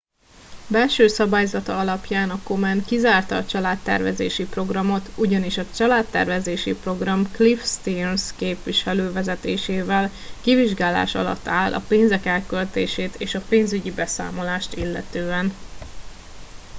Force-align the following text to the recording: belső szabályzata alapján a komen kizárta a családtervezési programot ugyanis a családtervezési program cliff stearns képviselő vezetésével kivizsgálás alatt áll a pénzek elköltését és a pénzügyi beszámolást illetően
belső 0.67 1.07
szabályzata 1.07 1.79
alapján 1.79 2.29
a 2.29 2.39
komen 2.43 2.85
kizárta 2.85 3.35
a 3.37 3.45
családtervezési 3.45 4.45
programot 4.45 5.09
ugyanis 5.17 5.57
a 5.57 5.71
családtervezési 5.75 6.73
program 6.75 7.31
cliff 7.31 7.63
stearns 7.63 8.35
képviselő 8.35 9.11
vezetésével 9.11 10.09
kivizsgálás 10.41 11.15
alatt 11.15 11.47
áll 11.47 11.73
a 11.73 11.83
pénzek 11.87 12.25
elköltését 12.25 13.15
és 13.15 13.35
a 13.35 13.41
pénzügyi 13.49 13.91
beszámolást 13.91 14.73
illetően 14.73 15.53